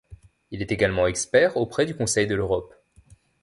Il 0.49 0.63
est 0.63 0.71
également 0.71 1.05
expert 1.05 1.57
auprès 1.57 1.85
du 1.85 1.95
Conseil 1.95 2.25
de 2.25 2.33
l'Europe. 2.33 2.73